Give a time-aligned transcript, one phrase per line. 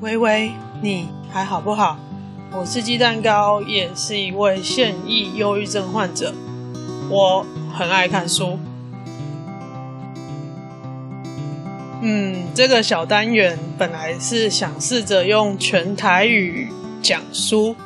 [0.00, 1.98] 微微，你还好不好？
[2.52, 6.32] 我是鸡蛋糕，也是一位现役忧郁症患者。
[7.10, 8.58] 我很爱看书。
[12.00, 16.68] 嗯，这个小单元本来是想试着用全台语
[17.02, 17.76] 讲书，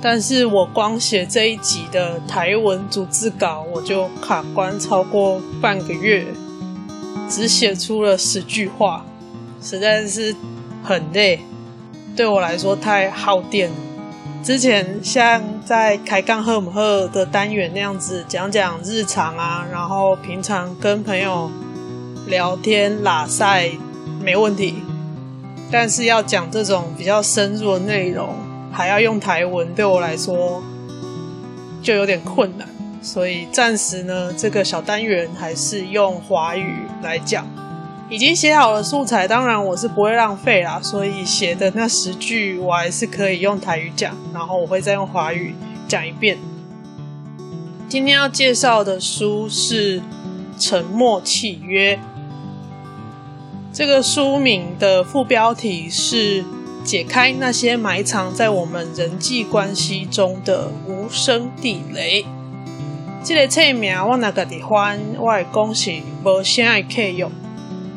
[0.00, 6.24] 但是我光写这一集的台文逐字稿，我就卡关超过半个月，
[7.28, 9.04] 只写出了十句话，
[9.60, 10.34] 实在是
[10.82, 11.40] 很累。
[12.20, 13.70] 对我来说太耗电。
[14.42, 21.50] 之前像在开杠赫姆赫的单元那样子讲讲日常啊，然后平常跟朋友
[22.26, 23.70] 聊天喇赛
[24.22, 24.82] 没问题，
[25.72, 28.34] 但是要讲这种比较深入的内容，
[28.70, 30.62] 还要用台文，对我来说
[31.80, 32.68] 就有点困难。
[33.00, 37.46] 所以暂时呢，这个小单元还是用华语来讲。
[38.10, 45.54] 已经写好了素材，当然我是不会浪费啦，所以写的那十句我还是可以用台语讲，然后我会再用华语
[45.86, 46.36] 讲一遍。
[47.88, 50.00] 今天要介绍的书是
[50.58, 51.94] 《沉默契约》，
[53.72, 56.44] 这个书名的副标题是
[56.82, 62.24] “解开那些埋藏在我们人际关系中的无声地雷”。
[63.22, 65.92] 这个册名我那个地方我会讲是
[66.24, 67.28] 无声的客约。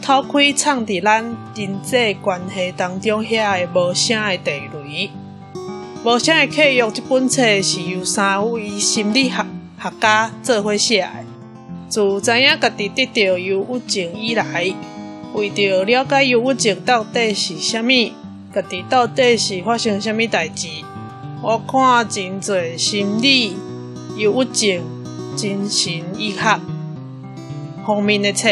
[0.00, 1.22] 偷窥藏伫咱
[1.54, 5.10] 人际关系当中遐个无声的地雷。
[6.04, 9.44] 无声的契约这本册是由三位心理学
[9.82, 11.08] 学家做伙写的。
[11.88, 14.74] 自知影家己得到忧郁症以来，
[15.34, 18.12] 为着了解忧郁症到底是啥物，
[18.54, 20.68] 家己到底是发生啥物代志，
[21.42, 23.56] 我看真侪心理、
[24.16, 24.82] 忧郁症、
[25.34, 26.60] 精神医学
[27.86, 28.48] 方面的册。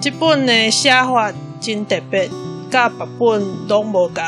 [0.00, 2.28] 这本的写法真特别，
[2.70, 4.24] 甲别本拢无同。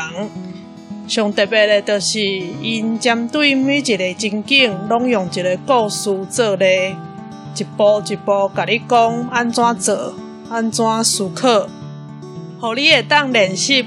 [1.07, 6.95] 上特别的，就是因针对每一个情景，拢用一个故事做例，
[7.55, 10.13] 一步一步甲你讲安怎做，
[10.49, 11.67] 安怎思考，
[12.59, 13.85] 互你会当练习，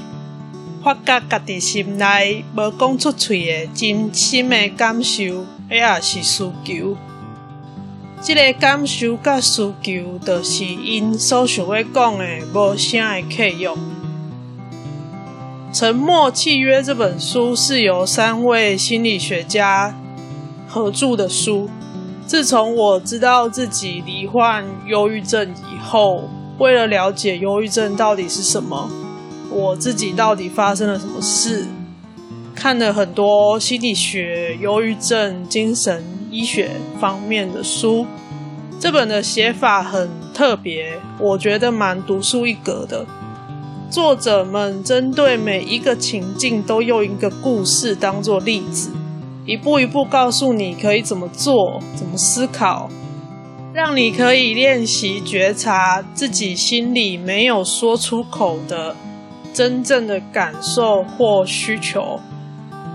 [0.82, 5.22] 发觉家己心内无讲出嘴的真心的感受，
[5.70, 6.96] 也是需求。
[8.24, 12.24] 这个感受甲需求，就是因所想要讲的
[12.54, 13.68] 无声的契约。
[15.72, 19.98] 《沉默契约》这本书是由三位心理学家
[20.68, 21.68] 合著的书。
[22.24, 28.88] 自从我知道自己罹患忧郁症以后，为了了解忧郁症到底是什么，
[29.50, 31.66] 我自己到底发生了什么事，
[32.54, 38.04] 看了很多心理学、忧郁症、精神医学方面的书。
[38.80, 43.06] 这本的写法很特别，我觉得蛮独树一格的。
[43.88, 48.90] 作者们针对每一个情境都用一个故事当做例子，
[49.44, 52.88] 一步一步告诉你可以怎么做、怎么思考，
[53.74, 58.96] 让你可以练习觉察自己心里没有说出口的
[59.52, 62.18] 真正的感受或需求。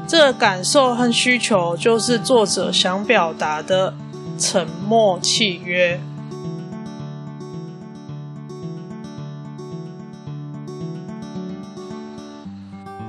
[0.08, 3.94] 这个感受和需求就是作者想表达的。
[4.40, 6.00] 沉默契约。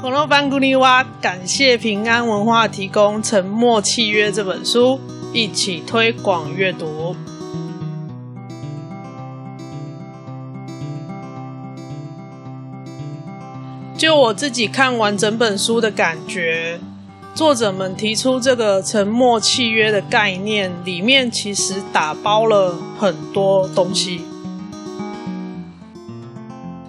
[0.01, 4.99] 恐龙班古尼哇，感谢平安文化提供《沉默契约》这本书，
[5.35, 7.15] 一起推广阅读。
[13.99, 16.79] 就我自己看完整本书的感觉。
[17.35, 24.21] 作者们提出这个沉默契约的概念，里面其实打包了很多东西。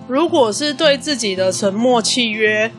[0.07, 2.71] 如果是对自己的沉默契约，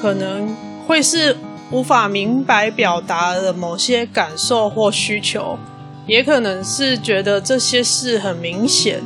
[0.00, 0.56] 可能
[0.86, 1.36] 会是
[1.70, 5.58] 无法明白表达的某些感受或需求，
[6.06, 9.02] 也可能是觉得这些事很明显，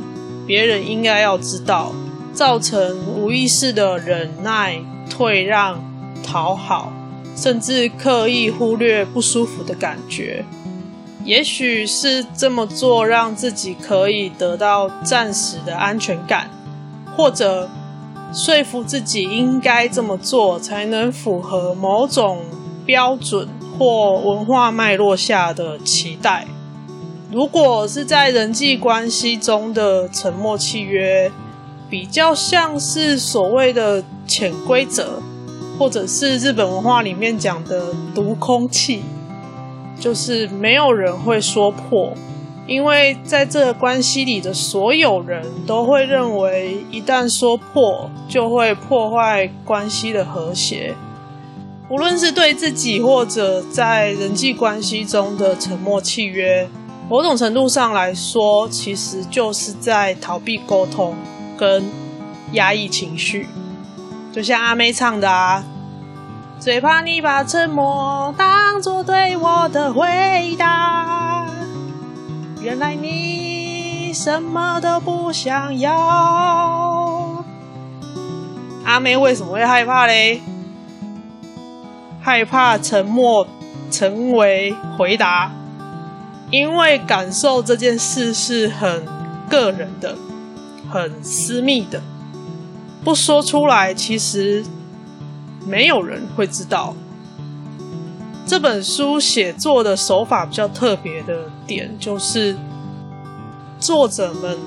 [0.47, 1.93] 别人应该要知道，
[2.35, 4.79] 造成无意识的忍耐、
[5.09, 5.81] 退让、
[6.23, 6.93] 讨好。
[7.37, 10.45] 甚至刻意忽略不舒服的感觉，
[11.25, 16.49] 也许是这么做让自己可以得到暂时的安全感，
[17.17, 17.69] 或者
[18.33, 22.39] 说服自己应该这么做才能符合某种
[22.85, 26.47] 标准或文化脉络下的期待。
[27.29, 31.29] 如果是在人际关系中的沉默契约，
[31.89, 35.21] 比较像是所谓的潜规则。
[35.77, 39.01] 或者是日本文化里面讲的读空气，
[39.99, 42.13] 就是没有人会说破，
[42.65, 50.95] 因为在这个关系里的所有人都会认为，一旦说破，就会破坏关系的和谐。
[51.89, 56.69] 无论是对自己，或者在人际关系中的沉默契约，
[57.09, 61.13] 某种程度上来说，其实就是在逃避沟通
[61.57, 61.83] 跟
[62.53, 63.47] 压抑情绪。
[64.33, 65.63] 就像阿妹唱的啊，
[66.59, 71.47] 最怕你把沉默当作对我的回答。
[72.61, 77.43] 原来你什么都不想要。
[78.83, 80.41] 阿妹为什么会害怕嘞？
[82.21, 83.47] 害怕沉默
[83.91, 85.51] 成为回答，
[86.49, 89.05] 因为感受这件事是很
[89.47, 90.15] 个人的、
[90.89, 92.01] 很私密的，
[93.03, 94.63] 不说出来，其实
[95.65, 96.95] 没有人会知道。
[98.47, 102.55] 这本书写作的手法比较特别的点，就是
[103.79, 104.57] 作者们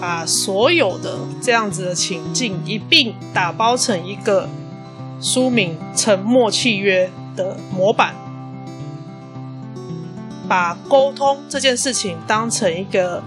[0.00, 4.48] 把所有的这样子的情境一并打包成一个
[5.20, 8.14] 书名《沉默契约》的模板，
[10.48, 13.22] 把沟通这件事情当成一个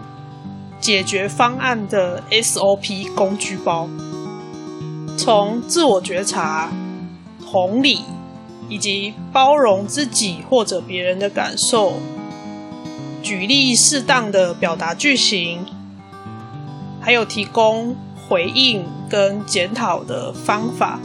[0.89, 3.87] 解决方案的 SOP 工具包，
[5.15, 6.71] 从自我觉察、
[7.45, 8.01] 同理。
[8.67, 11.93] 以及包容自己或者别人的感受，
[13.23, 15.65] 举例适当的表达句型，
[17.01, 17.95] 还有提供
[18.27, 20.99] 回应跟检讨的方法，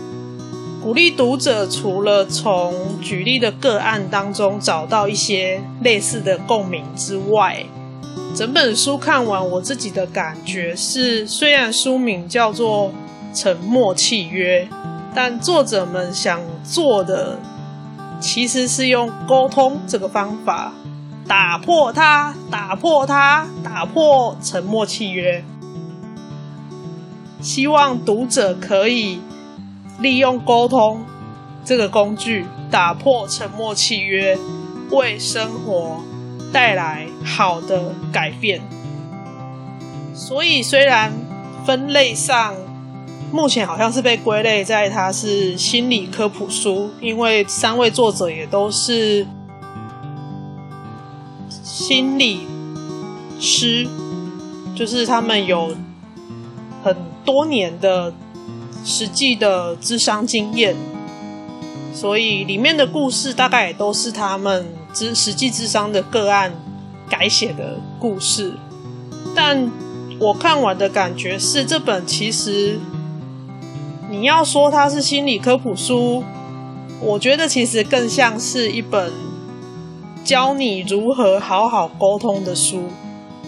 [0.82, 7.64] 鼓励读者除了从举例的个案当中找到一些类似的共鸣之外，
[8.34, 12.88] 整本书看完我自己的感觉是，虽然书名叫做
[13.32, 14.66] 《沉默契约》，
[15.14, 17.38] 但作者们想做的。
[18.20, 20.72] 其实是用沟通这个方法
[21.28, 25.44] 打破它，打破它，打破沉默契约。
[27.42, 29.20] 希望读者可以
[30.00, 31.04] 利用沟通
[31.64, 34.38] 这个工具打破沉默契约，
[34.90, 36.00] 为生活
[36.54, 38.62] 带来好的改变。
[40.14, 41.12] 所以，虽然
[41.66, 42.54] 分类上，
[43.32, 49.26] 目前好像是被归类在它是心理科普书，因为三位作者也都是
[51.50, 52.46] 心理
[53.40, 53.88] 师，
[54.76, 55.74] 就是他们有
[56.84, 58.14] 很多年的
[58.84, 60.76] 实际的智商经验，
[61.92, 64.64] 所以里面的故事大概也都是他们
[64.94, 66.52] 实实际智商的个案
[67.10, 68.54] 改写的故事。
[69.34, 69.70] 但
[70.20, 72.78] 我看完的感觉是，这本其实。
[74.10, 76.22] 你要说它是心理科普书，
[77.00, 79.10] 我觉得其实更像是一本
[80.22, 82.84] 教你如何好好沟通的书。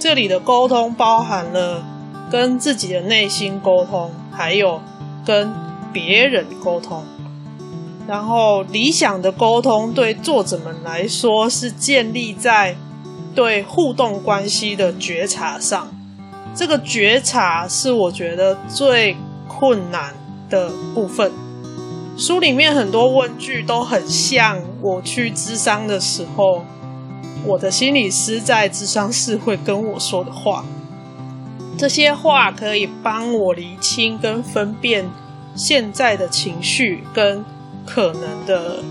[0.01, 1.85] 这里的沟通包含了
[2.33, 4.81] 跟自己的内心沟通，还有
[5.25, 5.53] 跟
[5.93, 7.05] 别人沟通。
[8.07, 12.77] 然后理想的沟通对作者们来说是建立在
[13.35, 15.89] 对互动关系的觉察上。
[16.55, 19.17] 这个觉察是我觉得最
[19.49, 20.15] 困难
[20.49, 21.31] 的部分，
[22.17, 26.65] 书里面很多问句都很像我去咨商的时候，
[27.45, 30.65] 我的心理师在咨商室会跟我说的话。
[31.77, 35.11] 这些话可以帮我厘清跟分辨
[35.55, 37.45] 现在的情绪跟
[37.87, 38.83] 可能的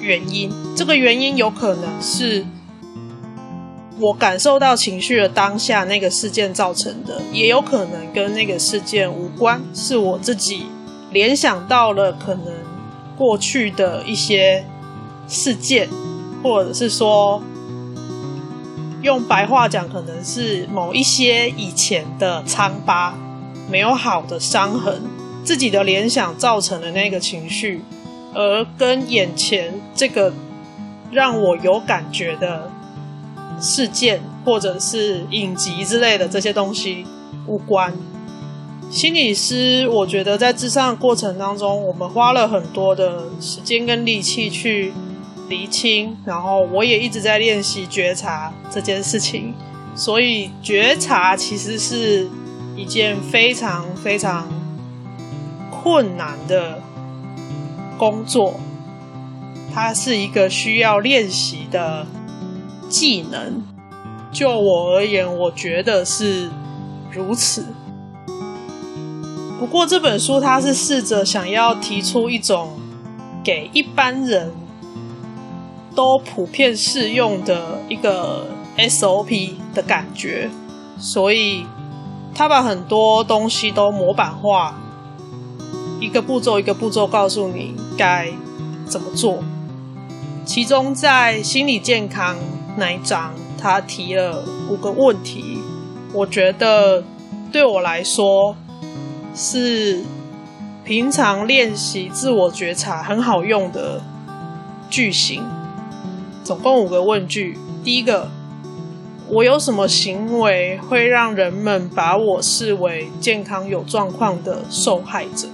[0.00, 0.50] 原因。
[0.76, 2.44] 这个原因有可能是
[3.98, 10.66] 我感受到情绪的当下那个事件造成的，也有可能跟那个事件无关，是我自己
[11.10, 12.52] 联想到了可能
[13.16, 14.64] 过去的一些
[15.26, 15.88] 事件，
[16.42, 17.42] 或者是说
[19.02, 23.18] 用白话讲，可能是某一些以前的疮疤，
[23.68, 25.02] 没有好的伤痕，
[25.42, 27.82] 自己的联想造成的那个情绪，
[28.34, 30.32] 而跟眼前这个
[31.10, 32.70] 让我有感觉的。
[33.60, 37.04] 事件或者是影集之类的这些东西
[37.44, 37.92] 无关。
[38.88, 44.92] 心理师，我觉得在咨商的过程当中，我们花了很多的时间跟力气去
[45.48, 49.52] 厘清，然后我也一直在练习觉察这件事情。
[49.96, 52.28] 所以觉察其实是
[52.76, 54.48] 一件非常非常
[55.68, 56.80] 困难的
[57.98, 58.54] 工作，
[59.74, 62.06] 它是一个需要练习的。
[62.90, 63.62] 技能，
[64.32, 66.48] 就我而言，我觉得是
[67.12, 67.66] 如此。
[69.58, 72.80] 不过这本书它是试着想要提出一种
[73.44, 74.50] 给一般人
[75.94, 78.46] 都普遍适用的一个
[78.78, 80.48] SOP 的感觉，
[80.96, 81.66] 所以
[82.34, 84.78] 他把很多东西都模板化，
[86.00, 88.30] 一个步骤一个步骤告诉你该
[88.86, 89.42] 怎么做。
[90.44, 92.36] 其中在心理健康
[92.76, 95.58] 那一章，他提了五个问题，
[96.12, 97.04] 我觉得
[97.52, 98.56] 对我来说
[99.34, 100.04] 是
[100.84, 104.00] 平常练习自我觉察很好用的
[104.88, 105.42] 句型。
[106.42, 107.58] 总共五个问句。
[107.84, 108.30] 第一个，
[109.28, 115.48] 我有什么行为会让人们把我视为健康有状况的受害者？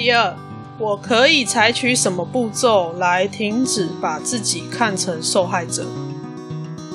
[0.00, 0.32] 第二，
[0.78, 5.86] 我可以采取什么步骤来停止把自己看成受害者？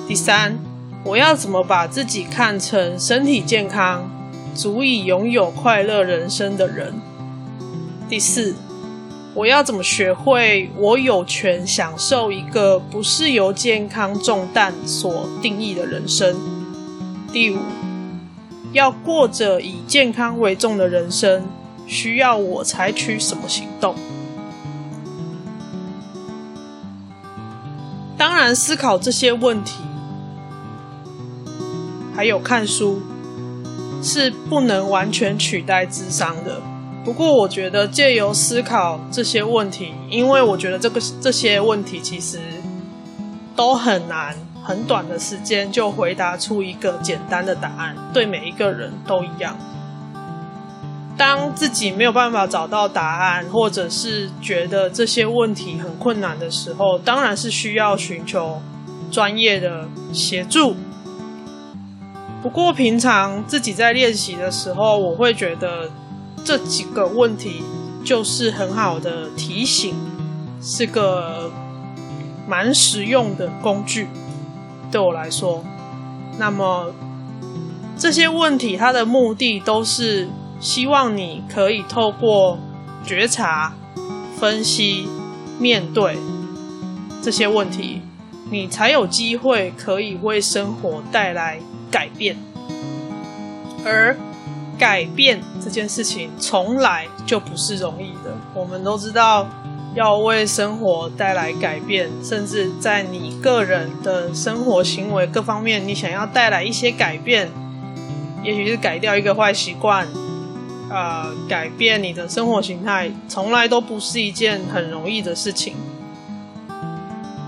[0.08, 0.58] 第三，
[1.04, 4.10] 我要怎么把自己看成身体健康、
[4.56, 6.94] 足以拥有快乐人生的人？
[8.08, 8.56] 第四，
[9.34, 16.38] 我要怎么学会我有权享受一个不是由健康重担所定义的人生？
[17.34, 17.58] 第五，
[18.72, 21.44] 要过着以健康为重的人生，
[21.88, 23.96] 需要我采取什么行动？
[28.18, 29.84] 当然，思考这些问题，
[32.16, 33.02] 还有看书，
[34.02, 36.62] 是不能完全取代智商的。
[37.04, 42.40] 不过，我觉得借由思考这些问题，因为我觉得这个这些问题其实
[43.58, 49.58] 都很难，很短的时间就回答出一个简单的答案，对每一个人都一样。
[51.18, 58.62] 当自己没有办法找到答案，或者是觉得这些问题很困难的时候，当然是需要寻求
[59.12, 60.76] 专业的协助。
[62.42, 65.90] 不过，平常自己在练习的时候，我会觉得。
[66.46, 67.64] 这几个问题
[68.04, 69.96] 就是很好的提醒，
[70.62, 71.50] 是个
[72.46, 74.10] 蛮实用的工具，
[74.92, 75.64] 对我来说。
[76.38, 76.94] 那么
[77.98, 80.28] 这些问题它的目的都是
[80.64, 82.58] 希望你可以透过
[83.06, 83.74] 觉察、
[84.40, 85.06] 分析、
[85.60, 86.18] 面对
[87.22, 88.02] 这些问题，
[88.50, 91.60] 你才有机会可以为生活带来
[91.92, 92.38] 改变，
[93.86, 94.18] 而。
[94.76, 98.36] 改变这件事情从来就不是容易的。
[98.56, 99.48] 我们都知道，
[99.94, 107.52] 要为生活带来改变，甚至在你个人的生活行为各方面，你想要带来一些改变，
[108.44, 110.08] 也许是改掉一个坏习惯，
[110.94, 115.76] 呃，改变你的生活形态，从来都不是一件很容易的事情。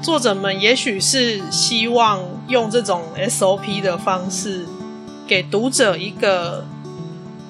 [0.01, 4.65] 作者们也许是希望用这种 SOP 的方式，
[5.27, 6.65] 给读者一个。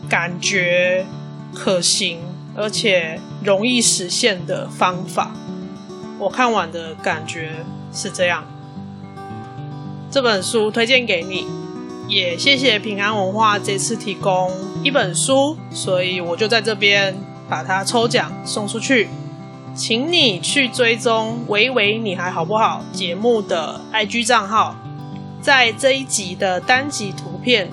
[0.07, 1.03] 感觉
[1.51, 2.19] 可行
[2.55, 5.31] 而且容易实现的方法，
[6.19, 8.43] 我看完的感觉是这样。
[10.11, 11.47] 这本书推荐给你，
[12.07, 14.51] 也谢谢平安文化这次提供
[14.83, 17.17] 一本书，所以我就在这边
[17.50, 19.09] 把它抽奖送出去，
[19.75, 24.75] 请你去追踪“喂喂你还好不好”节目的 IG 账号，
[25.41, 27.69] 在这一集的单集图片。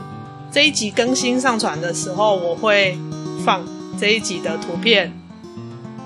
[0.50, 2.98] 这一集更新上传的时候，我会
[3.42, 3.64] 放
[3.98, 5.12] 这一集的图片，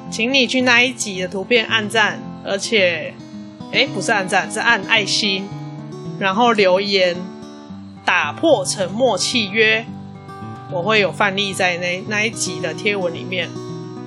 [0.08, 3.12] 请你去那一集的图片按赞，而且，
[3.72, 5.48] 诶，不是按赞，是按爱心，
[6.20, 7.16] 然后留言，
[8.06, 9.84] 打破沉默契约，
[10.72, 13.50] 我会有范例在那那一集的贴文里面。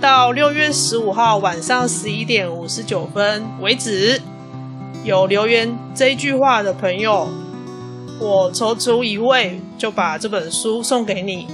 [0.01, 4.19] 到六月十五号晚上十一点五十九分为止，
[5.03, 7.27] 有留言这一句话的朋友，
[8.19, 9.61] 我抽出一位。
[9.79, 11.47] 就把这本书送给你。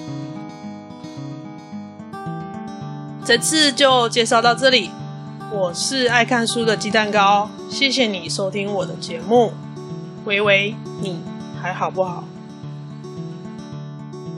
[3.24, 4.90] 这次就介绍到这里。
[5.54, 9.54] 我是爱看书的鸡蛋糕，谢谢你收听我的节目。
[10.26, 11.22] 喂喂，你
[11.62, 12.24] 还好不好？